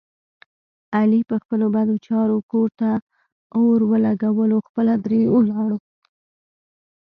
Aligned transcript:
علي 0.97 1.21
په 1.29 1.35
خپلو 1.41 1.65
بدو 1.75 1.95
چارو 2.07 2.37
کور 2.51 2.69
ته 2.79 2.91
اور 3.57 3.79
ولږولو 3.91 4.57
خپله 4.67 4.93
ترې 5.03 5.21
ولاړو. 5.35 5.79